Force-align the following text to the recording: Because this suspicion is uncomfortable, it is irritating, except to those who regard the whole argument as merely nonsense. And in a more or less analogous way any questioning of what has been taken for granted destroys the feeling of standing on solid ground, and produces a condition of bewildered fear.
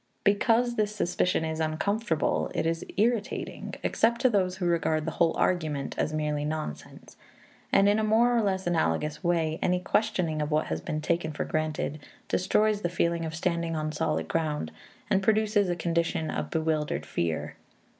Because 0.23 0.77
this 0.77 0.95
suspicion 0.95 1.45
is 1.45 1.59
uncomfortable, 1.59 2.49
it 2.55 2.65
is 2.65 2.83
irritating, 2.97 3.75
except 3.83 4.19
to 4.21 4.31
those 4.31 4.57
who 4.57 4.65
regard 4.65 5.05
the 5.05 5.11
whole 5.11 5.37
argument 5.37 5.93
as 5.95 6.11
merely 6.11 6.43
nonsense. 6.43 7.17
And 7.71 7.87
in 7.87 7.99
a 7.99 8.03
more 8.03 8.35
or 8.35 8.41
less 8.41 8.65
analogous 8.65 9.23
way 9.23 9.59
any 9.61 9.79
questioning 9.79 10.41
of 10.41 10.49
what 10.49 10.65
has 10.65 10.81
been 10.81 11.01
taken 11.01 11.33
for 11.33 11.45
granted 11.45 11.99
destroys 12.29 12.81
the 12.81 12.89
feeling 12.89 13.25
of 13.25 13.35
standing 13.35 13.75
on 13.75 13.91
solid 13.91 14.27
ground, 14.27 14.71
and 15.07 15.21
produces 15.21 15.69
a 15.69 15.75
condition 15.75 16.31
of 16.31 16.49
bewildered 16.49 17.05
fear. 17.05 17.55